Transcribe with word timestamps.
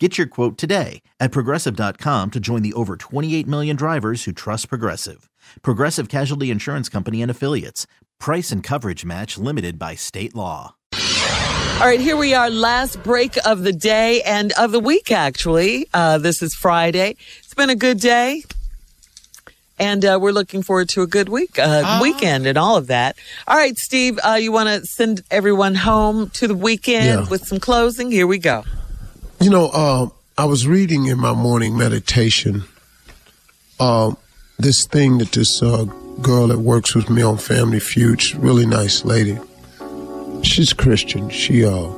Get 0.00 0.18
your 0.18 0.26
quote 0.26 0.58
today 0.58 1.02
at 1.20 1.30
progressive.com 1.30 2.32
to 2.32 2.40
join 2.40 2.62
the 2.62 2.72
over 2.72 2.96
28 2.96 3.46
million 3.46 3.76
drivers 3.76 4.24
who 4.24 4.32
trust 4.32 4.68
Progressive. 4.68 5.30
Progressive 5.62 6.08
Casualty 6.08 6.50
Insurance 6.50 6.88
Company 6.88 7.22
and 7.22 7.30
Affiliates. 7.30 7.86
Price 8.18 8.50
and 8.50 8.60
coverage 8.60 9.04
match 9.04 9.38
limited 9.38 9.78
by 9.78 9.94
state 9.94 10.34
law. 10.34 10.74
All 10.94 11.86
right, 11.86 12.00
here 12.00 12.16
we 12.16 12.34
are, 12.34 12.50
last 12.50 13.02
break 13.04 13.36
of 13.46 13.62
the 13.62 13.72
day 13.72 14.20
and 14.22 14.52
of 14.58 14.72
the 14.72 14.80
week, 14.80 15.12
actually. 15.12 15.86
Uh, 15.94 16.18
this 16.18 16.42
is 16.42 16.54
Friday. 16.54 17.14
It's 17.44 17.54
been 17.54 17.70
a 17.70 17.76
good 17.76 18.00
day. 18.00 18.42
And 19.78 20.04
uh, 20.04 20.18
we're 20.20 20.32
looking 20.32 20.62
forward 20.64 20.88
to 20.90 21.02
a 21.02 21.06
good 21.06 21.28
week, 21.28 21.56
uh, 21.58 22.00
weekend, 22.02 22.46
and 22.48 22.58
all 22.58 22.76
of 22.76 22.88
that. 22.88 23.16
All 23.46 23.56
right, 23.56 23.76
Steve, 23.78 24.18
uh, 24.26 24.34
you 24.34 24.50
want 24.50 24.68
to 24.68 24.84
send 24.86 25.22
everyone 25.30 25.76
home 25.76 26.30
to 26.30 26.48
the 26.48 26.54
weekend 26.56 27.06
Yeah. 27.06 27.28
with 27.28 27.44
some 27.46 27.60
closing? 27.60 28.10
Here 28.10 28.26
we 28.26 28.38
go. 28.38 28.64
You 29.40 29.50
know, 29.50 29.70
uh, 29.72 30.08
I 30.38 30.46
was 30.46 30.66
reading 30.66 31.06
in 31.06 31.18
my 31.18 31.32
morning 31.32 31.76
meditation 31.76 32.64
uh, 33.78 34.12
this 34.58 34.86
thing 34.86 35.18
that 35.18 35.32
this 35.32 35.62
uh, 35.62 35.84
girl 36.22 36.48
that 36.48 36.58
works 36.58 36.94
with 36.94 37.10
me 37.10 37.22
on 37.22 37.38
Family 37.38 37.80
Feud, 37.80 38.34
really 38.36 38.66
nice 38.66 39.04
lady. 39.04 39.38
She's 40.42 40.72
Christian. 40.72 41.28
She 41.30 41.64
uh, 41.64 41.90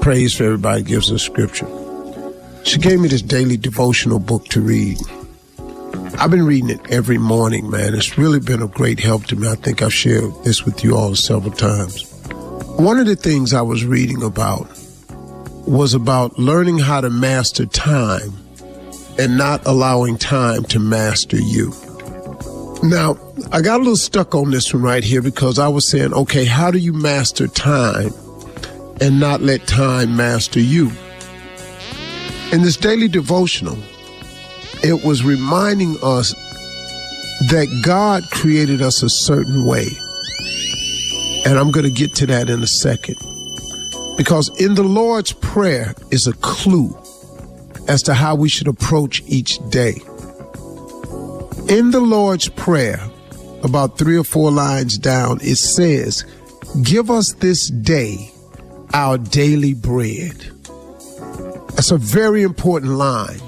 prays 0.00 0.34
for 0.34 0.44
everybody, 0.44 0.82
gives 0.82 1.10
us 1.10 1.22
scripture. 1.22 1.68
She 2.64 2.78
gave 2.78 3.00
me 3.00 3.08
this 3.08 3.22
daily 3.22 3.56
devotional 3.56 4.18
book 4.18 4.46
to 4.48 4.60
read. 4.60 4.98
I've 6.18 6.30
been 6.30 6.46
reading 6.46 6.70
it 6.70 6.80
every 6.90 7.18
morning, 7.18 7.70
man. 7.70 7.94
It's 7.94 8.18
really 8.18 8.40
been 8.40 8.62
a 8.62 8.68
great 8.68 9.00
help 9.00 9.24
to 9.26 9.36
me. 9.36 9.48
I 9.48 9.54
think 9.54 9.82
I've 9.82 9.94
shared 9.94 10.32
this 10.44 10.64
with 10.64 10.84
you 10.84 10.96
all 10.96 11.14
several 11.14 11.52
times. 11.52 12.08
One 12.78 12.98
of 12.98 13.06
the 13.06 13.16
things 13.16 13.54
I 13.54 13.62
was 13.62 13.84
reading 13.84 14.22
about 14.22 14.68
was 15.66 15.94
about 15.94 16.38
learning 16.38 16.78
how 16.78 17.00
to 17.00 17.10
master 17.10 17.66
time 17.66 18.32
and 19.18 19.36
not 19.36 19.64
allowing 19.66 20.18
time 20.18 20.64
to 20.64 20.78
master 20.78 21.38
you. 21.38 21.72
Now, 22.82 23.16
I 23.52 23.60
got 23.60 23.76
a 23.76 23.78
little 23.78 23.96
stuck 23.96 24.34
on 24.34 24.50
this 24.50 24.74
one 24.74 24.82
right 24.82 25.04
here 25.04 25.22
because 25.22 25.58
I 25.58 25.68
was 25.68 25.88
saying, 25.88 26.12
okay, 26.14 26.44
how 26.44 26.70
do 26.70 26.78
you 26.78 26.92
master 26.92 27.46
time 27.46 28.12
and 29.00 29.20
not 29.20 29.40
let 29.40 29.66
time 29.68 30.16
master 30.16 30.58
you? 30.58 30.90
In 32.50 32.62
this 32.62 32.76
daily 32.76 33.08
devotional, 33.08 33.78
it 34.82 35.04
was 35.04 35.22
reminding 35.22 35.96
us 36.02 36.34
that 37.50 37.82
God 37.84 38.24
created 38.30 38.82
us 38.82 39.02
a 39.02 39.08
certain 39.08 39.64
way. 39.64 39.86
And 41.46 41.58
I'm 41.58 41.70
going 41.70 41.84
to 41.84 41.90
get 41.90 42.14
to 42.16 42.26
that 42.26 42.50
in 42.50 42.62
a 42.62 42.66
second. 42.66 43.16
Because 44.16 44.50
in 44.60 44.74
the 44.74 44.82
Lord's 44.82 45.32
Prayer 45.32 45.94
is 46.10 46.26
a 46.26 46.32
clue 46.34 46.96
as 47.88 48.02
to 48.04 48.14
how 48.14 48.34
we 48.34 48.48
should 48.48 48.68
approach 48.68 49.22
each 49.26 49.58
day. 49.70 49.94
In 51.68 51.90
the 51.90 52.00
Lord's 52.00 52.48
Prayer, 52.48 53.00
about 53.62 53.96
three 53.98 54.18
or 54.18 54.24
four 54.24 54.50
lines 54.50 54.98
down, 54.98 55.38
it 55.42 55.56
says, 55.56 56.24
Give 56.82 57.10
us 57.10 57.32
this 57.34 57.70
day 57.70 58.30
our 58.94 59.18
daily 59.18 59.74
bread. 59.74 60.50
That's 61.74 61.90
a 61.90 61.98
very 61.98 62.42
important 62.42 62.92
line. 62.92 63.40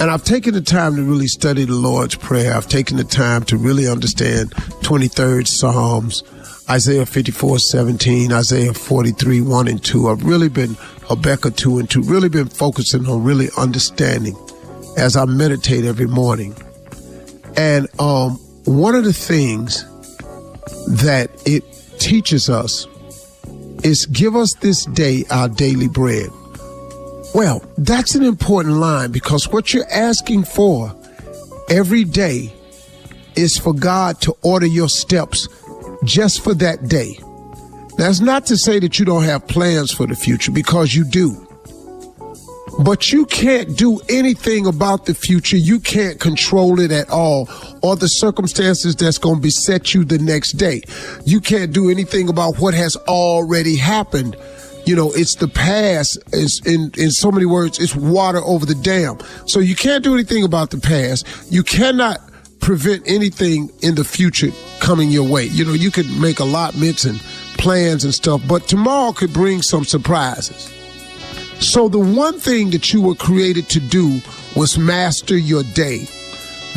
And 0.00 0.10
I've 0.10 0.22
taken 0.22 0.54
the 0.54 0.60
time 0.60 0.94
to 0.96 1.02
really 1.02 1.26
study 1.26 1.64
the 1.64 1.74
Lord's 1.74 2.14
Prayer. 2.14 2.54
I've 2.54 2.68
taken 2.68 2.96
the 2.96 3.04
time 3.04 3.42
to 3.44 3.56
really 3.56 3.88
understand 3.88 4.50
23rd 4.82 5.48
Psalms, 5.48 6.22
Isaiah 6.70 7.06
54, 7.06 7.58
17, 7.58 8.32
Isaiah 8.32 8.74
43, 8.74 9.40
1 9.40 9.68
and 9.68 9.82
2. 9.82 10.08
I've 10.08 10.22
really 10.22 10.50
been 10.50 10.76
Habakkuk 11.04 11.56
2 11.56 11.78
and 11.78 11.88
2, 11.88 12.02
really 12.02 12.28
been 12.28 12.48
focusing 12.48 13.06
on 13.08 13.24
really 13.24 13.48
understanding 13.56 14.36
as 14.98 15.16
I 15.16 15.24
meditate 15.24 15.86
every 15.86 16.06
morning. 16.06 16.54
And 17.56 17.88
um, 17.98 18.32
one 18.66 18.94
of 18.94 19.04
the 19.04 19.14
things 19.14 19.84
that 21.02 21.30
it 21.46 21.64
teaches 21.98 22.50
us 22.50 22.86
is 23.82 24.04
give 24.06 24.36
us 24.36 24.52
this 24.60 24.84
day 24.86 25.24
our 25.30 25.48
daily 25.48 25.88
bread. 25.88 26.28
Well, 27.34 27.64
that's 27.78 28.14
an 28.14 28.24
important 28.24 28.74
line 28.74 29.10
because 29.10 29.48
what 29.48 29.72
you're 29.72 29.90
asking 29.90 30.44
for 30.44 30.94
every 31.70 32.04
day 32.04 32.52
is 33.36 33.56
for 33.56 33.72
God 33.72 34.20
to 34.22 34.36
order 34.42 34.66
your 34.66 34.88
steps 34.88 35.48
just 36.04 36.42
for 36.42 36.54
that 36.54 36.88
day. 36.88 37.18
That's 37.96 38.20
not 38.20 38.46
to 38.46 38.56
say 38.56 38.78
that 38.78 38.98
you 38.98 39.04
don't 39.04 39.24
have 39.24 39.46
plans 39.48 39.90
for 39.90 40.06
the 40.06 40.14
future 40.14 40.52
because 40.52 40.94
you 40.94 41.04
do. 41.04 41.44
But 42.80 43.10
you 43.10 43.26
can't 43.26 43.76
do 43.76 44.00
anything 44.08 44.66
about 44.66 45.06
the 45.06 45.14
future. 45.14 45.56
You 45.56 45.80
can't 45.80 46.20
control 46.20 46.78
it 46.78 46.92
at 46.92 47.10
all 47.10 47.48
or 47.82 47.96
the 47.96 48.06
circumstances 48.06 48.94
that's 48.94 49.18
going 49.18 49.36
to 49.36 49.42
beset 49.42 49.94
you 49.94 50.04
the 50.04 50.18
next 50.18 50.52
day. 50.52 50.82
You 51.24 51.40
can't 51.40 51.72
do 51.72 51.90
anything 51.90 52.28
about 52.28 52.60
what 52.60 52.74
has 52.74 52.94
already 53.08 53.74
happened. 53.74 54.36
You 54.86 54.94
know, 54.94 55.10
it's 55.12 55.34
the 55.34 55.48
past. 55.48 56.18
It's 56.32 56.64
in, 56.64 56.92
in 56.96 57.10
so 57.10 57.32
many 57.32 57.46
words, 57.46 57.80
it's 57.80 57.96
water 57.96 58.40
over 58.44 58.64
the 58.64 58.76
dam. 58.76 59.18
So 59.46 59.58
you 59.58 59.74
can't 59.74 60.04
do 60.04 60.14
anything 60.14 60.44
about 60.44 60.70
the 60.70 60.78
past. 60.78 61.26
You 61.50 61.64
cannot 61.64 62.20
prevent 62.60 63.02
anything 63.08 63.70
in 63.82 63.96
the 63.96 64.04
future 64.04 64.52
coming 64.88 65.10
your 65.10 65.28
way. 65.28 65.44
You 65.44 65.66
know, 65.66 65.74
you 65.74 65.90
could 65.90 66.10
make 66.18 66.40
allotments 66.40 67.04
and 67.04 67.20
plans 67.58 68.04
and 68.04 68.14
stuff, 68.14 68.40
but 68.48 68.66
tomorrow 68.66 69.12
could 69.12 69.34
bring 69.34 69.60
some 69.60 69.84
surprises. 69.84 70.72
So 71.60 71.90
the 71.90 71.98
one 71.98 72.40
thing 72.40 72.70
that 72.70 72.90
you 72.90 73.02
were 73.02 73.14
created 73.14 73.68
to 73.68 73.80
do 73.80 74.22
was 74.56 74.78
master 74.78 75.36
your 75.36 75.62
day. 75.62 76.08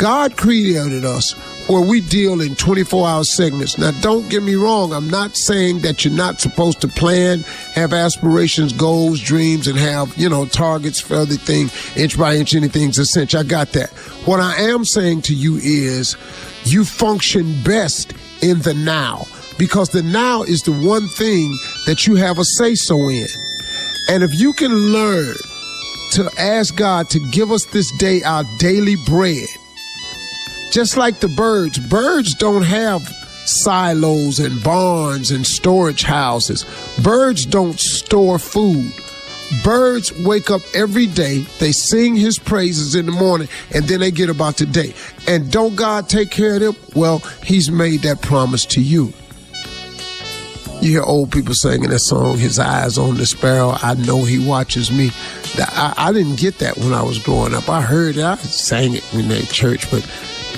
God 0.00 0.34
created 0.38 1.04
us 1.04 1.32
where 1.68 1.86
we 1.86 2.00
deal 2.00 2.40
in 2.40 2.54
24 2.54 3.06
hour 3.06 3.22
segments. 3.22 3.76
Now, 3.76 3.90
don't 4.00 4.26
get 4.30 4.42
me 4.42 4.54
wrong. 4.54 4.94
I'm 4.94 5.10
not 5.10 5.36
saying 5.36 5.80
that 5.80 6.06
you're 6.06 6.14
not 6.14 6.40
supposed 6.40 6.80
to 6.80 6.88
plan, 6.88 7.40
have 7.74 7.92
aspirations, 7.92 8.72
goals, 8.72 9.20
dreams, 9.20 9.68
and 9.68 9.76
have, 9.78 10.16
you 10.16 10.30
know, 10.30 10.46
targets 10.46 11.00
for 11.00 11.16
everything, 11.16 11.68
inch 12.02 12.18
by 12.18 12.36
inch, 12.36 12.54
anything's 12.54 12.98
a 12.98 13.04
cinch. 13.04 13.34
I 13.34 13.42
got 13.42 13.72
that. 13.72 13.90
What 14.24 14.40
I 14.40 14.54
am 14.70 14.86
saying 14.86 15.20
to 15.22 15.34
you 15.34 15.56
is 15.56 16.16
you 16.64 16.86
function 16.86 17.62
best 17.62 18.14
in 18.40 18.60
the 18.60 18.72
now 18.72 19.26
because 19.58 19.90
the 19.90 20.02
now 20.02 20.44
is 20.44 20.62
the 20.62 20.72
one 20.72 21.08
thing 21.08 21.54
that 21.84 22.06
you 22.06 22.14
have 22.14 22.38
a 22.38 22.44
say 22.44 22.74
so 22.74 22.96
in. 23.10 23.26
And 24.08 24.22
if 24.22 24.32
you 24.40 24.54
can 24.54 24.72
learn 24.72 25.34
to 26.12 26.30
ask 26.38 26.74
God 26.74 27.10
to 27.10 27.20
give 27.30 27.52
us 27.52 27.66
this 27.66 27.92
day 27.98 28.22
our 28.22 28.44
daily 28.58 28.96
bread, 29.06 29.46
just 30.70 30.96
like 30.96 31.20
the 31.20 31.28
birds, 31.28 31.78
birds 31.78 32.34
don't 32.34 32.62
have 32.62 33.02
silos 33.44 34.38
and 34.38 34.62
barns 34.62 35.30
and 35.30 35.46
storage 35.46 36.04
houses. 36.04 36.64
Birds 37.02 37.44
don't 37.44 37.78
store 37.78 38.38
food. 38.38 38.92
Birds 39.64 40.12
wake 40.20 40.48
up 40.50 40.62
every 40.74 41.06
day, 41.06 41.38
they 41.58 41.72
sing 41.72 42.14
his 42.14 42.38
praises 42.38 42.94
in 42.94 43.06
the 43.06 43.12
morning, 43.12 43.48
and 43.74 43.84
then 43.86 43.98
they 43.98 44.12
get 44.12 44.30
about 44.30 44.56
the 44.58 44.66
day. 44.66 44.94
And 45.26 45.50
don't 45.50 45.74
God 45.74 46.08
take 46.08 46.30
care 46.30 46.54
of 46.54 46.60
them? 46.60 46.76
Well, 46.94 47.18
he's 47.42 47.68
made 47.70 48.02
that 48.02 48.22
promise 48.22 48.64
to 48.66 48.80
you. 48.80 49.12
You 50.80 50.92
hear 50.92 51.02
old 51.02 51.32
people 51.32 51.52
singing 51.52 51.90
that 51.90 51.98
song, 51.98 52.38
His 52.38 52.58
Eyes 52.58 52.96
on 52.96 53.16
the 53.16 53.26
Sparrow, 53.26 53.74
I 53.82 53.94
Know 53.94 54.24
He 54.24 54.46
Watches 54.46 54.90
Me. 54.90 55.10
I, 55.58 55.94
I 55.96 56.12
didn't 56.12 56.38
get 56.38 56.58
that 56.58 56.78
when 56.78 56.94
I 56.94 57.02
was 57.02 57.18
growing 57.18 57.52
up. 57.52 57.68
I 57.68 57.82
heard 57.82 58.16
it, 58.16 58.24
I 58.24 58.36
sang 58.36 58.94
it 58.94 59.12
in 59.12 59.28
that 59.28 59.48
church, 59.48 59.90
but 59.90 60.08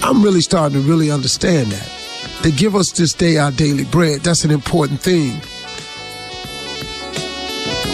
I'm 0.04 0.20
really 0.20 0.40
starting 0.40 0.82
to 0.82 0.88
really 0.88 1.10
understand 1.12 1.70
that. 1.70 2.42
They 2.42 2.50
give 2.50 2.74
us 2.74 2.90
this 2.90 3.14
day 3.14 3.36
our 3.36 3.52
daily 3.52 3.84
bread. 3.84 4.20
That's 4.20 4.44
an 4.44 4.50
important 4.50 5.00
thing. 5.00 5.40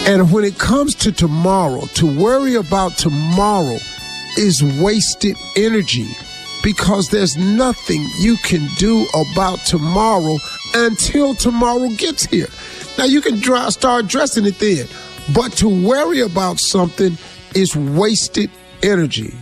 And 0.07 0.31
when 0.31 0.43
it 0.43 0.57
comes 0.57 0.95
to 0.95 1.11
tomorrow, 1.11 1.85
to 1.95 2.07
worry 2.07 2.55
about 2.55 2.97
tomorrow 2.97 3.77
is 4.37 4.63
wasted 4.81 5.37
energy 5.55 6.07
because 6.63 7.09
there's 7.09 7.37
nothing 7.37 8.03
you 8.19 8.37
can 8.37 8.67
do 8.77 9.05
about 9.13 9.59
tomorrow 9.59 10.37
until 10.73 11.35
tomorrow 11.35 11.89
gets 11.97 12.25
here. 12.25 12.47
Now 12.97 13.05
you 13.05 13.21
can 13.21 13.39
dry, 13.39 13.69
start 13.69 14.07
dressing 14.07 14.47
it 14.47 14.57
then, 14.57 14.87
but 15.35 15.51
to 15.57 15.69
worry 15.69 16.21
about 16.21 16.59
something 16.59 17.15
is 17.53 17.75
wasted 17.75 18.49
energy 18.81 19.33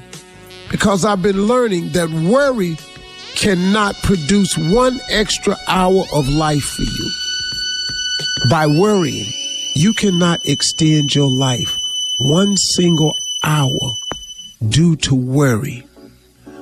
because 0.69 1.05
I've 1.05 1.21
been 1.21 1.47
learning 1.47 1.89
that 1.89 2.09
worry 2.09 2.77
cannot 3.35 3.95
produce 3.97 4.57
one 4.57 4.99
extra 5.09 5.55
hour 5.67 6.03
of 6.13 6.27
life 6.27 6.63
for 6.63 6.81
you. 6.81 7.11
By 8.49 8.67
worrying, 8.67 9.31
you 9.75 9.93
cannot 9.93 10.45
extend 10.45 11.13
your 11.13 11.29
life 11.29 11.77
one 12.19 12.57
single 12.57 13.15
hour 13.43 13.95
due 14.69 14.95
to 14.95 15.15
worry. 15.15 15.83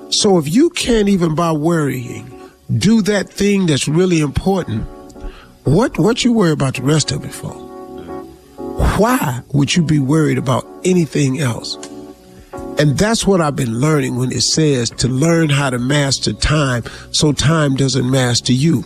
So 0.09 0.37
if 0.37 0.53
you 0.53 0.69
can't 0.69 1.09
even 1.09 1.33
by 1.33 1.51
worrying 1.51 2.31
do 2.77 3.01
that 3.03 3.29
thing 3.29 3.67
that's 3.67 3.87
really 3.87 4.19
important, 4.19 4.85
what 5.63 5.97
what 5.97 6.23
you 6.23 6.33
worry 6.33 6.51
about 6.51 6.75
the 6.75 6.83
rest 6.83 7.11
of 7.11 7.23
it 7.23 7.33
for? 7.33 7.53
Why 8.97 9.41
would 9.53 9.75
you 9.75 9.83
be 9.83 9.99
worried 9.99 10.37
about 10.37 10.67
anything 10.83 11.39
else? 11.39 11.77
And 12.77 12.98
that's 12.98 13.25
what 13.25 13.39
I've 13.39 13.56
been 13.56 13.80
learning 13.80 14.18
when 14.18 14.33
it 14.33 14.42
says 14.42 14.89
to 14.92 15.07
learn 15.07 15.50
how 15.50 15.69
to 15.69 15.80
master 15.80 16.33
time 16.33 16.83
so 17.12 17.31
time 17.31 17.75
doesn't 17.75 18.10
master 18.10 18.51
you. 18.51 18.83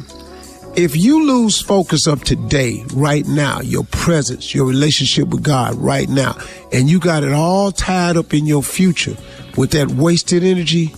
If 0.76 0.96
you 0.96 1.26
lose 1.26 1.60
focus 1.60 2.06
of 2.06 2.24
today, 2.24 2.86
right 2.94 3.26
now, 3.26 3.62
your 3.62 3.84
presence, 3.86 4.54
your 4.54 4.66
relationship 4.68 5.30
with 5.30 5.44
God 5.44 5.76
right 5.76 6.08
now, 6.08 6.38
and 6.72 6.88
you 6.88 7.00
got 7.00 7.24
it 7.24 7.34
all 7.34 7.72
tied 7.72 8.16
up 8.16 8.34
in 8.34 8.46
your 8.46 8.62
future 8.62 9.18
with 9.58 9.72
that 9.72 9.88
wasted 9.90 10.44
energy, 10.44 10.94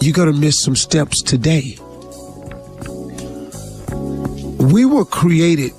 you're 0.00 0.14
going 0.14 0.32
to 0.32 0.38
miss 0.38 0.62
some 0.62 0.76
steps 0.76 1.20
today. 1.22 1.76
We 4.58 4.84
were 4.84 5.04
created 5.04 5.72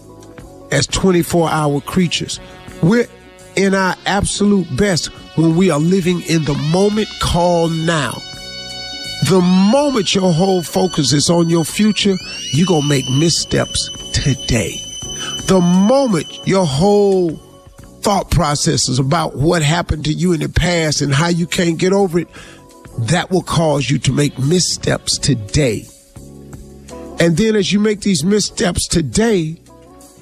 as 0.72 0.86
24 0.88 1.50
hour 1.50 1.80
creatures. 1.80 2.42
We're 2.84 3.08
in 3.56 3.74
our 3.74 3.96
absolute 4.06 4.68
best 4.76 5.10
when 5.40 5.56
we 5.56 5.72
are 5.72 5.80
living 5.80 6.22
in 6.24 6.44
the 6.44 6.54
moment 6.54 7.08
called 7.22 7.72
now. 7.72 8.12
The 9.30 9.40
moment 9.42 10.14
your 10.14 10.34
whole 10.34 10.62
focus 10.62 11.14
is 11.14 11.30
on 11.30 11.48
your 11.48 11.64
future, 11.64 12.16
you're 12.52 12.68
going 12.68 12.82
to 12.82 12.90
make 12.90 13.10
missteps 13.10 13.90
today. 14.12 14.82
The 15.48 15.62
moment 15.62 16.28
your 16.46 16.66
whole 16.66 17.38
thought 18.02 18.30
process 18.32 18.90
is 18.90 19.00
about 19.00 19.36
what 19.36 19.62
happened 19.62 20.06
to 20.06 20.14
you 20.14 20.34
in 20.34 20.42
the 20.42 20.50
past 20.50 21.02
and 21.02 21.14
how 21.14 21.30
you 21.30 21.48
can't 21.48 21.78
get 21.78 21.94
over 21.94 22.20
it, 22.20 22.28
that 22.98 23.32
will 23.32 23.44
cause 23.44 23.90
you 23.90 23.98
to 24.00 24.12
make 24.12 24.38
missteps 24.40 25.18
today. 25.18 25.86
And 27.22 27.38
then 27.38 27.56
as 27.56 27.72
you 27.72 27.80
make 27.80 28.02
these 28.02 28.26
missteps 28.26 28.88
today, 28.88 29.58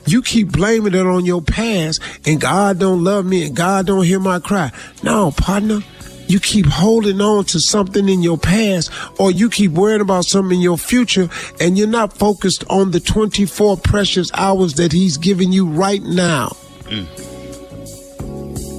you 0.07 0.21
keep 0.21 0.51
blaming 0.51 0.93
it 0.93 1.05
on 1.05 1.25
your 1.25 1.41
past 1.41 2.01
and 2.25 2.39
God 2.39 2.79
don't 2.79 3.03
love 3.03 3.25
me 3.25 3.45
and 3.45 3.55
God 3.55 3.87
don't 3.87 4.05
hear 4.05 4.19
my 4.19 4.39
cry. 4.39 4.71
No, 5.03 5.31
partner, 5.31 5.79
you 6.27 6.39
keep 6.39 6.65
holding 6.65 7.21
on 7.21 7.45
to 7.45 7.59
something 7.59 8.09
in 8.09 8.21
your 8.21 8.37
past 8.37 8.91
or 9.19 9.31
you 9.31 9.49
keep 9.49 9.71
worrying 9.71 10.01
about 10.01 10.25
something 10.25 10.57
in 10.57 10.61
your 10.61 10.77
future 10.77 11.29
and 11.59 11.77
you're 11.77 11.87
not 11.87 12.13
focused 12.13 12.63
on 12.69 12.91
the 12.91 12.99
24 12.99 13.77
precious 13.77 14.31
hours 14.33 14.75
that 14.75 14.91
he's 14.91 15.17
giving 15.17 15.51
you 15.51 15.67
right 15.67 16.03
now. 16.03 16.49
Mm. 16.85 17.05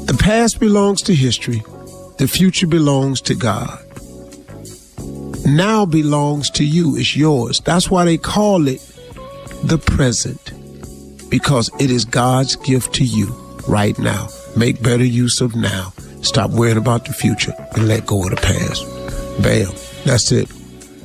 The 0.07 0.15
past 0.15 0.59
belongs 0.59 1.03
to 1.03 1.15
history. 1.15 1.63
The 2.19 2.27
future 2.27 2.67
belongs 2.67 3.21
to 3.23 3.35
God 3.35 3.85
now 5.49 5.87
belongs 5.87 6.51
to 6.51 6.65
you. 6.65 6.97
It's 6.97 7.17
yours. 7.17 7.61
That's 7.61 7.91
why 7.91 8.05
they 8.05 8.19
call 8.19 8.69
it 8.69 8.81
the 9.65 9.79
present, 9.79 10.48
because 11.31 11.71
it 11.81 11.91
is 11.91 12.05
God's 12.05 12.57
gift 12.57 12.95
to 12.95 13.05
you 13.05 13.27
right 13.69 13.99
now. 13.99 14.29
Make 14.57 14.83
better 14.83 15.05
use 15.05 15.41
of 15.41 15.55
now. 15.55 15.93
Stop 16.23 16.51
worrying 16.51 16.77
about 16.77 17.05
the 17.05 17.13
future 17.13 17.53
and 17.75 17.87
let 17.87 18.07
go 18.07 18.25
of 18.25 18.31
the 18.31 18.37
past. 18.37 18.85
Bam. 19.43 19.73
That's 20.05 20.33
it. 20.33 20.51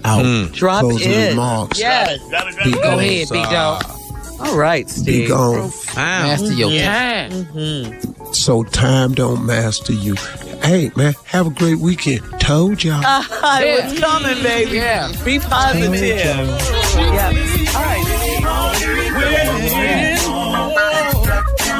Out. 0.05 0.25
Mm. 0.25 0.51
Drop 0.53 0.81
Closing 0.81 1.11
it. 1.11 1.29
Remarks. 1.31 1.79
Yes. 1.79 2.19
Be 2.63 2.71
Go 2.71 2.99
ahead, 2.99 3.29
Big 3.29 3.43
Dog. 3.43 3.83
All 4.39 4.57
right, 4.57 4.89
Steve. 4.89 5.25
Be 5.25 5.27
gone. 5.27 5.71
Master 5.95 6.51
your 6.51 6.69
time. 6.69 7.31
Mm-hmm. 7.31 8.33
So 8.33 8.63
time 8.63 9.13
don't 9.13 9.45
master 9.45 9.93
you. 9.93 10.15
Hey, 10.63 10.91
man, 10.97 11.13
have 11.25 11.47
a 11.47 11.49
great 11.49 11.77
weekend. 11.79 12.21
Told 12.39 12.83
y'all. 12.83 13.03
Uh, 13.05 13.23
it 13.61 13.85
was 13.85 13.99
coming, 13.99 14.41
baby. 14.43 14.77
Yeah. 14.77 15.11
Be 15.23 15.39
positive. 15.39 15.95
Yeah. 15.95 16.39
All 17.75 17.83
right. 17.85 18.22